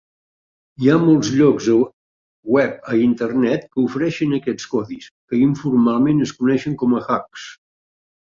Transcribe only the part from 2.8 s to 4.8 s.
a internet que ofereixen aquests